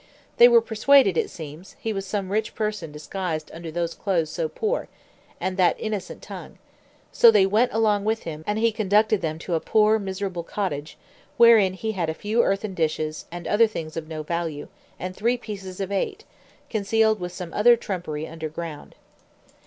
[0.37, 4.49] They were persuaded, it seems, he was some rich person disguised under those clothes so
[4.49, 4.87] poor,
[5.39, 6.57] and that innocent tongue;
[7.11, 10.97] so they went along with him, and he conducted them to a poor miserable cottage,
[11.37, 14.69] wherein he had a few earthen dishes and other things of no value,
[14.99, 16.23] and three pieces of eight,
[16.67, 18.95] concealed with some other trumpery underground.